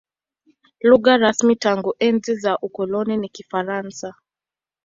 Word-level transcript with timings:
Lugha 0.81 1.17
rasmi 1.17 1.55
tangu 1.55 1.95
enzi 1.99 2.35
za 2.35 2.57
ukoloni 2.57 3.17
ni 3.17 3.29
Kifaransa. 3.29 4.15